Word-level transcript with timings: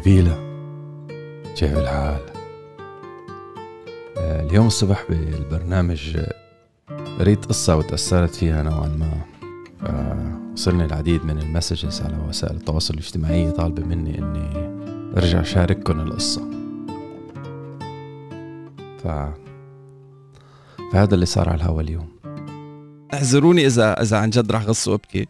قبيلة 0.00 0.34
كيف 1.56 1.78
الحال؟ 1.78 2.20
آه، 4.18 4.46
اليوم 4.46 4.66
الصبح 4.66 5.04
بالبرنامج 5.08 6.18
قريت 7.18 7.44
قصة 7.44 7.76
وتأثرت 7.76 8.34
فيها 8.34 8.62
نوعا 8.62 8.88
ما. 8.88 9.20
وصلني 10.52 10.84
العديد 10.84 11.24
من 11.24 11.38
المسجز 11.38 12.02
على 12.02 12.16
وسائل 12.28 12.56
التواصل 12.56 12.94
الاجتماعي 12.94 13.50
طالبة 13.50 13.84
مني 13.84 14.18
إني 14.18 14.70
أرجع 15.16 15.42
شارككم 15.42 16.00
القصة. 16.00 16.50
ف 18.98 19.08
فهذا 20.92 21.14
اللي 21.14 21.26
صار 21.26 21.48
على 21.48 21.56
الهوا 21.56 21.82
اليوم. 21.82 22.08
اعذروني 23.14 23.66
إذا 23.66 24.02
إذا 24.02 24.16
عن 24.16 24.30
جد 24.30 24.52
رح 24.52 24.62
غص 24.62 24.88
وأبكي 24.88 25.28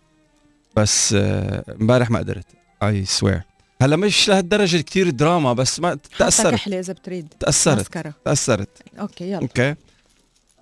بس 0.76 1.14
آه، 1.18 1.64
امبارح 1.80 2.10
ما 2.10 2.18
قدرت 2.18 2.46
I 2.82 3.04
swear 3.04 3.49
هلا 3.82 3.96
مش 3.96 4.28
لهالدرجة 4.28 4.76
كتير 4.80 5.10
دراما 5.10 5.52
بس 5.52 5.80
ما 5.80 5.98
تأثرت. 6.18 6.54
تحلي 6.54 6.78
إذا 6.80 6.92
بتريد 6.92 7.28
تأثرت. 7.40 7.80
مسكرة. 7.80 8.14
تأثرت. 8.24 8.68
okay 9.00 9.24
يلا. 9.30 9.42
okay. 9.42 9.74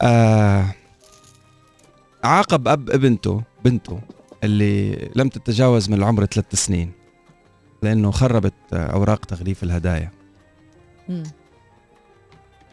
آه 0.03 0.75
عاقب 2.25 2.69
أب 2.69 2.91
ابنته 2.91 3.43
بنته 3.65 4.01
اللي 4.45 5.11
لم 5.17 5.29
تتجاوز 5.29 5.89
من 5.91 5.99
العمر 5.99 6.25
ثلاث 6.27 6.55
سنين 6.55 6.93
لأنه 7.83 8.11
خربت 8.11 8.55
أوراق 8.73 9.25
تغليف 9.25 9.63
الهدايا. 9.63 10.11
مم. 11.09 11.23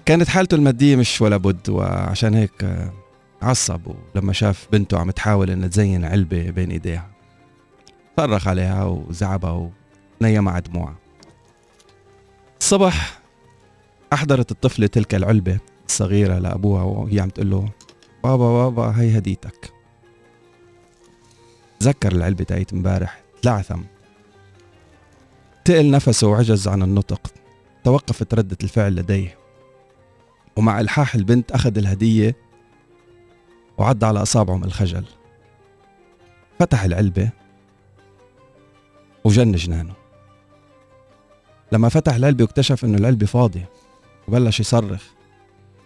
كانت 0.05 0.27
حالته 0.27 0.55
المادية 0.55 0.95
مش 0.95 1.21
ولا 1.21 1.37
بد 1.37 1.69
وعشان 1.69 2.33
هيك 2.33 2.89
عصب 3.41 3.81
ولما 4.15 4.33
شاف 4.33 4.67
بنته 4.71 4.99
عم 4.99 5.11
تحاول 5.11 5.49
إنها 5.49 5.67
تزين 5.67 6.05
علبة 6.05 6.49
بين 6.49 6.71
إيديها. 6.71 7.09
صرخ 8.17 8.47
عليها 8.47 8.83
وزعبها 8.83 9.51
ونيم 10.21 10.49
على 10.49 10.61
دموعها 10.61 10.95
الصبح 12.59 13.19
أحضرت 14.13 14.51
الطفله 14.51 14.87
تلك 14.87 15.15
العلبة 15.15 15.59
الصغيرة 15.87 16.39
لأبوها 16.39 16.83
وهي 16.83 17.19
عم 17.19 17.29
تقول 17.29 17.49
له 17.49 17.69
بابا 18.23 18.69
بابا 18.69 19.01
هي 19.01 19.17
هديتك. 19.17 19.73
تذكر 21.79 22.11
العلبة 22.11 22.43
تاعت 22.43 22.73
امبارح 22.73 23.21
تلعثم 23.41 23.81
تقل 25.65 25.91
نفسه 25.91 26.27
وعجز 26.27 26.67
عن 26.67 26.83
النطق. 26.83 27.33
توقفت 27.83 28.33
ردة 28.33 28.57
الفعل 28.63 28.95
لديه. 28.95 29.37
ومع 30.55 30.79
إلحاح 30.79 31.15
البنت 31.15 31.51
أخذ 31.51 31.77
الهدية 31.77 32.35
وعد 33.77 34.03
على 34.03 34.21
أصابعه 34.21 34.57
من 34.57 34.63
الخجل. 34.63 35.05
فتح 36.59 36.83
العلبة 36.83 37.29
وجن 39.23 39.51
جنانه 39.51 40.04
لما 41.75 41.89
فتح 41.89 42.15
العلبة 42.15 42.43
واكتشف 42.43 42.85
إنه 42.85 42.97
العلبة 42.97 43.25
فاضية 43.25 43.69
وبلش 44.27 44.59
يصرخ. 44.59 45.03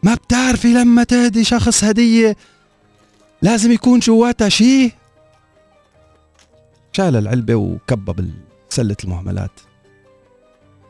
ما 0.03 0.15
بتعرفي 0.15 0.67
لما 0.73 1.03
تهدي 1.03 1.43
شخص 1.43 1.83
هدية 1.83 2.35
لازم 3.41 3.71
يكون 3.71 3.99
جواتها 3.99 4.49
شيء 4.49 4.91
شال 6.91 7.15
العلبة 7.15 7.55
وكبب 7.55 8.31
سلة 8.69 8.95
المهملات. 9.03 9.51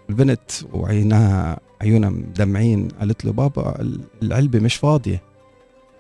البنت 0.09 0.51
وعينها 0.73 1.59
عيونها 1.81 2.09
مدمعين 2.09 2.87
قالت 2.87 3.25
له 3.25 3.31
بابا 3.31 3.75
العلبة 4.23 4.59
مش 4.59 4.75
فاضية. 4.75 5.21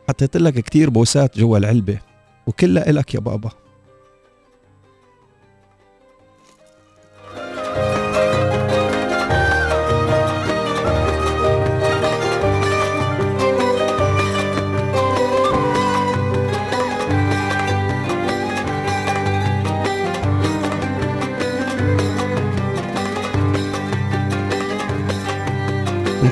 حطيت 0.07 0.37
لك 0.37 0.53
كتير 0.53 0.89
بوسات 0.89 1.37
جوا 1.37 1.57
العلبة 1.57 1.99
وكلها 2.47 2.89
إلك 2.89 3.13
يا 3.15 3.19
بابا. 3.19 3.51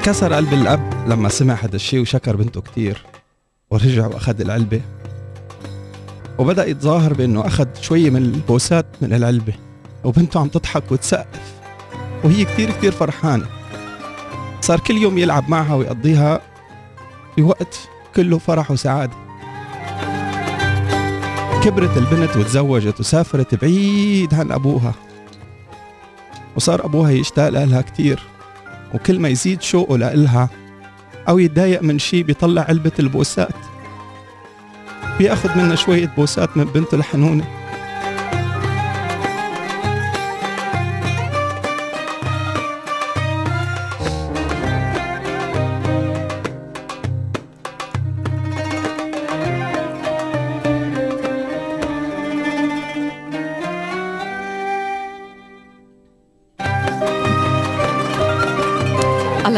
انكسر 0.08 0.34
قلب 0.34 0.54
الأب 0.54 0.94
لما 1.08 1.30
سمع 1.30 1.54
هذا 1.54 1.76
الشيء 1.76 2.02
وشكر 2.02 2.36
بنته 2.36 2.62
كتير 2.62 3.06
ورجع 3.72 4.08
وأخذ 4.08 4.42
العلبة. 4.42 4.82
وبدأ 6.38 6.66
يتظاهر 6.66 7.14
بأنه 7.14 7.48
أخذ 7.48 7.68
شوية 7.82 8.10
من 8.10 8.18
البوسات 8.18 8.86
من 9.02 9.14
العلبة 9.14 9.54
وبنته 10.04 10.40
عم 10.40 10.48
تضحك 10.48 10.92
وتسقف. 10.92 11.54
وهي 12.24 12.46
كتير 12.46 12.72
كتير 12.72 12.92
فرحانة. 12.92 13.46
صار 14.62 14.80
كل 14.80 14.98
يوم 14.98 15.18
يلعب 15.18 15.50
معها 15.50 15.76
ويقضيها 15.76 16.42
بوقت 17.38 17.80
كله 18.16 18.38
فرح 18.38 18.72
وسعادة. 18.72 19.14
كبرت 21.64 21.98
البنت 21.98 22.38
وتزوجت 22.38 23.00
وسافرت 23.00 23.56
بعيد 23.56 24.34
عن 24.34 24.52
أبوها. 24.52 24.94
وصار 26.56 26.86
أبوها 26.86 27.12
يشتاق 27.12 27.50
لها 27.50 27.82
كتير. 27.82 28.20
وكل 28.94 29.20
ما 29.20 29.30
يزيد 29.30 29.62
شوقه 29.62 29.98
لإلها 29.98 30.50
أو 31.30 31.40
يتضايق 31.40 31.84
من 31.84 32.00
شي 32.00 32.24
بيطلع 32.24 32.62
علبة 32.62 32.92
البوسات. 33.00 33.56
بياخد 35.20 35.50
منها 35.58 35.76
شوية 35.76 36.14
بوسات 36.18 36.58
من 36.58 36.64
بنته 36.64 36.96
الحنونة 36.96 37.57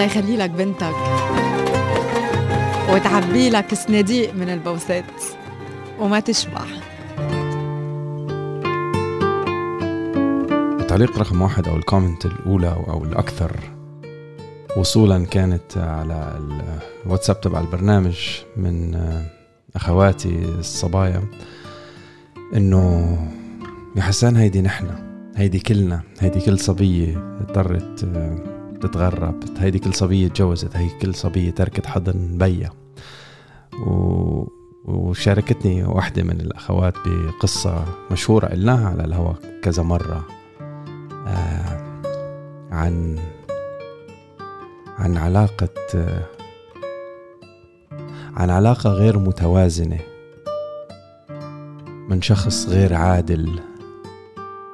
يخلي 0.09 0.37
لك 0.37 0.49
بنتك 0.49 0.95
وتعبي 2.89 3.49
لك 3.49 3.73
صناديق 3.73 4.33
من 4.33 4.49
البوسات 4.49 5.03
وما 5.99 6.19
تشبع. 6.19 6.61
التعليق 10.81 11.19
رقم 11.19 11.41
واحد 11.41 11.67
أو 11.67 11.75
الكومنت 11.75 12.25
الأولى 12.25 12.67
أو 12.87 13.03
الأكثر. 13.03 13.51
وصولا 14.77 15.25
كانت 15.25 15.77
على 15.77 16.39
الواتساب 17.05 17.41
تبع 17.41 17.59
البرنامج 17.59 18.17
من 18.57 19.01
أخواتي 19.75 20.45
الصبايا 20.59 21.23
إنه 22.55 23.17
يا 23.95 24.01
حسان 24.01 24.35
هيدي 24.35 24.61
نحن 24.61 24.87
هيدي 25.35 25.59
كلنا 25.59 26.01
هيدي 26.19 26.39
كل 26.39 26.59
صبية 26.59 27.37
اضطرت 27.41 28.05
تتغرب. 28.81 29.43
هيدي 29.57 29.79
كل 29.79 29.93
صبية 29.93 30.27
تجوزت 30.27 30.75
هي 30.75 30.89
كل 31.01 31.15
صبية 31.15 31.51
تركت 31.51 31.85
حضن 31.85 32.37
بيا. 32.37 32.69
و... 33.87 34.59
وشاركتني 34.85 35.83
واحدة 35.83 36.23
من 36.23 36.41
الأخوات 36.41 36.93
بقصة 37.05 37.85
مشهورة 38.11 38.47
قلناها 38.47 38.89
على 38.89 39.05
الهواء 39.05 39.35
كذا 39.61 39.83
مرة. 39.83 40.27
آه 41.27 41.81
عن 42.71 43.19
عن 44.97 45.17
علاقة 45.17 45.69
آه 45.95 46.25
عن 48.35 48.49
علاقة 48.49 48.89
غير 48.89 49.19
متوازنة 49.19 49.99
من 52.09 52.21
شخص 52.21 52.69
غير 52.69 52.93
عادل 52.93 53.59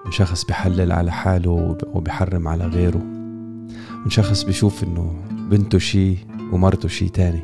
من 0.06 0.12
شخص 0.12 0.46
بحلل 0.46 0.92
على 0.92 1.12
حاله 1.12 1.78
وبحرم 1.94 2.48
على 2.48 2.66
غيره. 2.66 3.15
من 4.06 4.10
شخص 4.10 4.44
بيشوف 4.44 4.84
إنه 4.84 5.16
بنته 5.30 5.78
شي 5.78 6.18
ومرته 6.52 6.88
شي 6.88 7.10
تاني. 7.10 7.44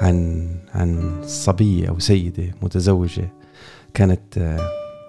عن 0.00 0.48
عن 0.74 1.20
صبية 1.26 1.88
أو 1.88 1.98
سيدة 1.98 2.54
متزوجة 2.62 3.32
كانت 3.94 4.58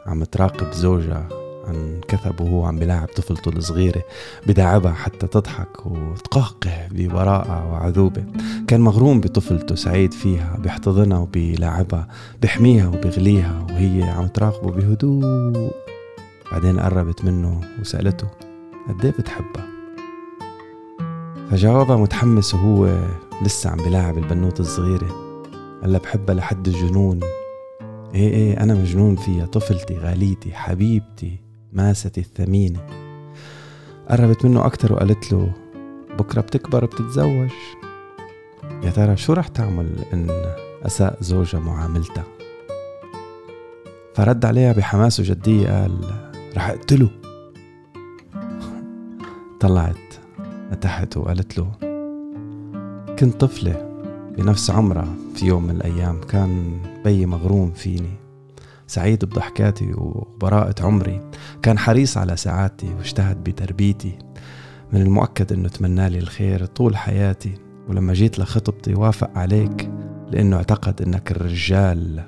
عم 0.06 0.24
تراقب 0.24 0.71
زوجها 0.71 1.29
عن 1.68 2.01
كثب 2.07 2.41
وهو 2.41 2.65
عم 2.65 2.79
بلاعب 2.79 3.07
طفلته 3.07 3.50
الصغيرة 3.50 4.03
بداعبها 4.47 4.94
حتى 4.94 5.27
تضحك 5.27 5.85
وتقهقه 5.85 6.88
ببراءة 6.91 7.71
وعذوبة. 7.71 8.23
كان 8.68 8.81
مغروم 8.81 9.21
بطفلته 9.21 9.75
سعيد 9.75 10.13
فيها 10.13 10.57
بيحتضنها 10.57 11.18
وبيلاعبها 11.18 12.07
بيحميها 12.41 12.88
وبيغليها 12.88 13.68
وهي 13.69 14.03
عم 14.03 14.27
تراقبه 14.27 14.71
بهدوء. 14.71 15.71
بعدين 16.51 16.80
قربت 16.80 17.25
منه 17.25 17.62
وسألته 17.81 18.27
قد 18.89 19.06
إيه 19.06 19.12
بتحبها؟ 19.12 19.76
فجاوبها 21.51 21.97
متحمس 21.97 22.53
وهو 22.53 22.97
لسه 23.41 23.69
عم 23.69 23.77
بلاعب 23.77 24.17
البنوت 24.17 24.59
الصغيرة. 24.59 25.41
قال 25.81 25.99
بحبها 25.99 26.35
لحد 26.35 26.67
الجنون. 26.67 27.19
إيه 28.15 28.29
إيه 28.29 28.63
أنا 28.63 28.73
مجنون 28.73 29.15
فيها 29.15 29.45
طفلتي 29.45 29.97
غاليتي 29.97 30.53
حبيبتي 30.53 31.39
ماستي 31.73 32.21
الثمينة. 32.21 32.79
قربت 34.09 34.45
منه 34.45 34.65
أكتر 34.65 34.94
وقالت 34.94 35.31
له 35.31 35.51
بكرة 36.19 36.41
بتكبر 36.41 36.83
وبتتزوج. 36.83 37.49
يا 38.83 38.89
ترى 38.89 39.17
شو 39.17 39.33
رح 39.33 39.47
تعمل 39.47 39.89
إن 40.13 40.27
أساء 40.85 41.17
زوجها 41.21 41.59
معاملتها؟ 41.59 42.23
فرد 44.15 44.45
عليها 44.45 44.73
بحماس 44.73 45.19
وجدية 45.19 45.81
قال 45.81 45.99
رح 46.57 46.69
أقتله. 46.69 47.09
طلعت. 49.59 50.06
نتحت 50.71 51.17
وقالت 51.17 51.57
له 51.57 51.71
كنت 53.19 53.41
طفلة 53.41 53.87
بنفس 54.37 54.71
عمرها 54.71 55.15
في 55.35 55.45
يوم 55.45 55.63
من 55.63 55.75
الأيام 55.75 56.21
كان 56.21 56.79
بيي 57.03 57.25
مغروم 57.25 57.71
فيني 57.71 58.13
سعيد 58.87 59.25
بضحكاتي 59.25 59.93
وبراءة 59.93 60.85
عمري 60.85 61.21
كان 61.61 61.77
حريص 61.77 62.17
على 62.17 62.37
سعادتي 62.37 62.93
واجتهد 62.97 63.43
بتربيتي 63.43 64.17
من 64.93 65.01
المؤكد 65.01 65.53
إنه 65.53 65.69
تمنى 65.69 66.09
لي 66.09 66.19
الخير 66.19 66.65
طول 66.65 66.97
حياتي 66.97 67.53
ولما 67.89 68.13
جيت 68.13 68.39
لخطبتي 68.39 68.93
وافق 68.93 69.37
عليك 69.37 69.89
لإنه 70.31 70.57
أعتقد 70.57 71.01
إنك 71.01 71.31
الرجال 71.31 72.23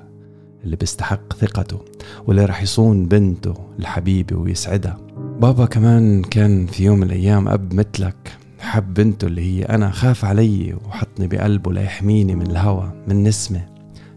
اللي 0.64 0.76
بيستحق 0.76 1.32
ثقته 1.32 1.84
واللي 2.26 2.44
رح 2.44 2.62
يصون 2.62 3.06
بنته 3.06 3.54
الحبيبة 3.78 4.36
ويسعدها. 4.36 4.96
بابا 5.40 5.66
كمان 5.66 6.22
كان 6.22 6.66
في 6.66 6.84
يوم 6.84 6.98
من 6.98 7.06
الأيام 7.06 7.48
أب 7.48 7.74
مثلك 7.74 8.38
حب 8.58 8.94
بنته 8.94 9.26
اللي 9.26 9.42
هي 9.42 9.64
أنا 9.64 9.90
خاف 9.90 10.24
علي 10.24 10.74
وحطني 10.74 11.26
بقلبه 11.26 11.72
ليحميني 11.72 12.34
من 12.34 12.50
الهوى 12.50 12.92
من 13.08 13.24
نسمة. 13.24 13.66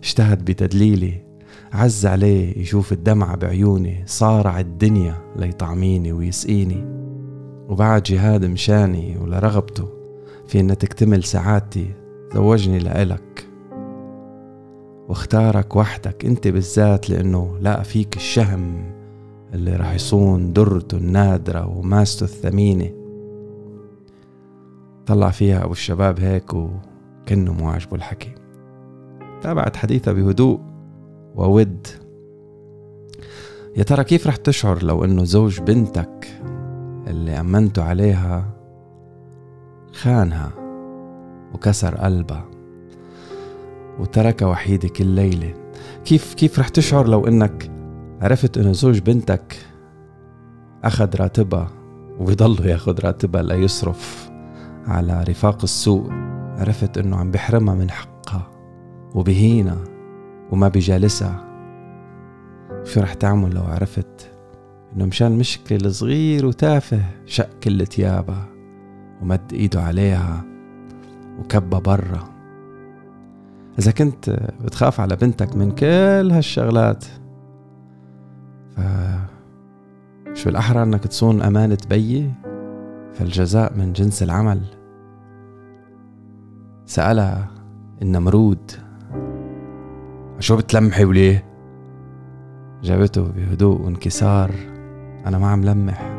اجتهد 0.03 0.45
بتدليلي 0.45 1.21
عز 1.73 2.05
عليه 2.05 2.57
يشوف 2.57 2.91
الدمعة 2.91 3.35
بعيوني 3.35 4.03
صارع 4.05 4.59
الدنيا 4.59 5.15
ليطعميني 5.35 6.11
ويسقيني. 6.11 6.85
وبعد 7.69 8.03
جهاد 8.03 8.45
مشاني 8.45 9.17
ولرغبته 9.17 9.89
في 10.47 10.59
إنها 10.59 10.75
تكتمل 10.75 11.23
سعادتي 11.23 11.87
زوجني 12.33 12.79
لإلك. 12.79 13.47
واختارك 15.09 15.75
وحدك 15.75 16.25
أنت 16.25 16.47
بالذات 16.47 17.09
لأنه 17.09 17.57
لقى 17.61 17.83
فيك 17.83 18.15
الشهم. 18.15 18.93
اللي 19.53 19.75
رح 19.75 19.93
يصون 19.93 20.53
درته 20.53 20.97
النادرة 20.97 21.77
وماسته 21.77 22.23
الثمينة. 22.23 22.91
طلع 25.05 25.29
فيها 25.29 25.63
أبو 25.63 25.71
الشباب 25.71 26.19
هيك 26.19 26.53
وكأنه 26.53 27.53
مو 27.53 27.69
عاجبه 27.69 27.95
الحكي. 27.95 28.35
تابعت 29.41 29.75
حديثها 29.75 30.13
بهدوء 30.13 30.59
وود. 31.35 31.87
يا 33.77 33.83
ترى 33.83 34.03
كيف 34.03 34.27
رح 34.27 34.35
تشعر 34.35 34.83
لو 34.83 35.03
إنه 35.03 35.23
زوج 35.23 35.61
بنتك 35.61 36.41
اللي 37.07 37.39
أمنته 37.39 37.83
عليها 37.83 38.49
خانها 39.93 40.51
وكسر 41.53 41.95
قلبها 41.95 42.45
وتركها 43.99 44.45
وحيدة 44.45 44.87
كل 44.87 45.05
ليلة؟ 45.05 45.53
كيف 46.05 46.33
كيف 46.33 46.59
رح 46.59 46.67
تشعر 46.67 47.07
لو 47.07 47.27
إنك 47.27 47.72
عرفت 48.23 48.57
إنه 48.57 48.71
زوج 48.71 48.99
بنتك 48.99 49.57
أخذ 50.83 51.15
راتبها 51.15 51.71
وبيضله 52.19 52.67
ياخذ 52.67 52.99
راتبها 53.05 53.43
ليصرف 53.43 54.31
على 54.87 55.23
رفاق 55.23 55.57
السوق 55.63 56.09
عرفت 56.57 56.97
إنه 56.97 57.17
عم 57.17 57.31
بحرمها 57.31 57.75
من 57.75 57.91
حقها 57.91 58.51
وبهينها 59.15 59.83
وما 60.51 60.67
بجالسها 60.67 61.45
شو 62.83 63.01
رح 63.01 63.13
تعمل 63.13 63.55
لو 63.55 63.63
عرفت 63.63 64.31
إنه 64.95 65.05
مشان 65.05 65.31
مشكلة 65.37 65.89
صغير 65.89 66.45
وتافه 66.45 67.01
شق 67.25 67.49
كل 67.63 67.87
ثيابها 67.87 68.47
ومد 69.21 69.53
إيده 69.53 69.81
عليها 69.81 70.45
وكبها 71.39 71.79
برا. 71.79 72.29
إذا 73.79 73.91
كنت 73.91 74.29
بتخاف 74.65 74.99
على 74.99 75.15
بنتك 75.15 75.55
من 75.55 75.71
كل 75.71 76.31
هالشغلات 76.31 77.05
ف 78.75 78.79
شو 80.33 80.49
الأحرى 80.49 80.83
أنك 80.83 81.03
تصون 81.03 81.41
أمانة 81.41 81.77
بيي؟ 81.89 82.31
فالجزاء 83.13 83.73
من 83.77 83.93
جنس 83.93 84.23
العمل. 84.23 84.61
سألها 86.85 87.47
النمرود 88.01 88.71
شو 90.39 90.57
بتلمحي 90.57 91.05
وليه؟ 91.05 91.45
جابته 92.83 93.21
بهدوء 93.21 93.81
وانكسار. 93.81 94.51
أنا 95.25 95.37
ما 95.37 95.47
عم 95.47 95.63
لمح. 95.63 96.13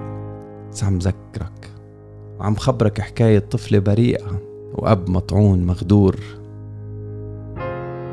بس 0.70 0.84
عم 0.84 0.98
ذكرك 0.98 1.70
وعم 2.38 2.54
خبرك 2.54 3.00
حكاية 3.00 3.38
طفلة 3.38 3.78
بريئة 3.78 4.40
وأب 4.74 5.10
مطعون 5.10 5.66
مغدور. 5.66 6.16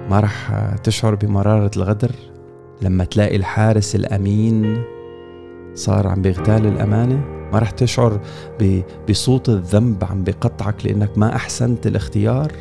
ما 0.09 0.19
رح 0.19 0.65
تشعر 0.83 1.15
بمرارة 1.15 1.71
الغدر؟ 1.77 2.11
لما 2.81 3.03
تلاقي 3.03 3.35
الحارس 3.35 3.95
الأمين 3.95 4.83
صار 5.73 6.07
عم 6.07 6.21
بيغتال 6.21 6.65
الأمانة 6.65 7.23
ما 7.53 7.59
رح 7.59 7.69
تشعر 7.69 8.19
بصوت 9.09 9.49
الذنب 9.49 10.03
عم 10.03 10.23
بقطعك 10.23 10.85
لأنك 10.85 11.17
ما 11.17 11.35
أحسنت 11.35 11.87
الاختيار؟ 11.87 12.51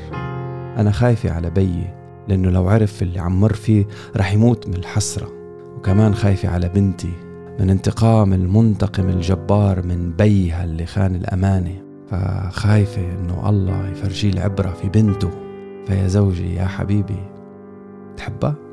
أنا 0.77 0.91
خايفة 0.91 1.31
على 1.31 1.51
بيي 1.51 1.95
لأنه 2.29 2.51
لو 2.51 2.69
عرف 2.69 3.03
اللي 3.03 3.19
عم 3.21 3.41
مر 3.41 3.53
فيه 3.53 3.87
رح 4.17 4.33
يموت 4.33 4.69
من 4.69 4.75
الحسرة. 4.75 5.29
وكمان 5.77 6.15
خايفة 6.15 6.49
على 6.49 6.69
بنتي 6.69 7.13
من 7.61 7.71
انتقام 7.71 8.33
المنتقم 8.33 9.09
الجبار 9.09 9.87
من 9.87 10.13
بيها 10.13 10.65
اللي 10.65 10.87
خان 10.87 11.15
الأمانة. 11.15 11.83
فخايفة 12.09 13.03
إنه 13.03 13.49
الله 13.49 13.89
يفرجيه 13.89 14.31
العبرة 14.31 14.71
في 14.71 14.89
بنته. 14.89 15.31
فيا 15.87 16.09
زوجي 16.09 16.55
يا 16.55 16.65
حبيبي 16.65 17.21
تحبها؟ 18.17 18.70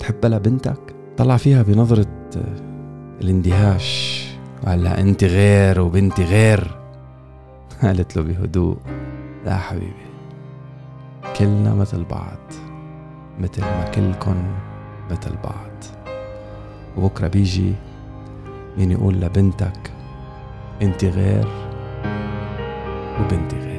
تحبها 0.00 0.30
لبنتك؟ 0.30 0.94
طلع 1.16 1.36
فيها 1.36 1.62
بنظرة 1.62 2.06
الاندهاش. 3.20 4.20
وقال 4.62 4.84
لها 4.84 5.00
أنت 5.00 5.24
غير 5.24 5.80
وبنتي 5.80 6.24
غير. 6.24 6.78
قالت 7.82 8.16
له 8.16 8.22
بهدوء 8.22 8.76
لا 9.44 9.56
حبيبي 9.56 10.10
كلنا 11.38 11.74
مثل 11.74 12.04
بعض 12.04 12.38
مثل 13.38 13.60
ما 13.60 13.84
كلكن 13.84 14.42
مثل 15.10 15.36
بعض. 15.44 15.70
وبكرة 16.96 17.28
بيجي 17.28 17.74
مين 18.78 18.90
يقول 18.90 19.20
لبنتك 19.20 19.90
أنت 20.82 21.04
غير 21.04 21.48
وبنتي 23.20 23.56
غير. 23.56 23.69